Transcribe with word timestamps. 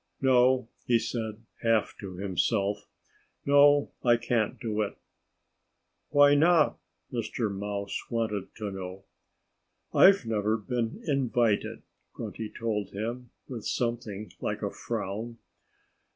"No!" 0.19 0.67
he 0.87 0.97
said, 0.97 1.43
half 1.61 1.95
to 1.99 2.15
himself. 2.17 2.87
"No! 3.45 3.91
I 4.03 4.17
can't 4.17 4.59
do 4.59 4.81
it." 4.81 4.97
"Why 6.09 6.33
not?" 6.33 6.79
Mr. 7.13 7.53
Mouse 7.53 7.95
wanted 8.09 8.47
to 8.55 8.71
know. 8.71 9.03
"I've 9.93 10.25
never 10.25 10.57
been 10.57 11.03
invited," 11.05 11.83
Grunty 12.13 12.49
told 12.51 12.89
him, 12.89 13.29
with 13.47 13.63
something 13.67 14.31
like 14.41 14.63
a 14.63 14.71
frown. 14.71 15.37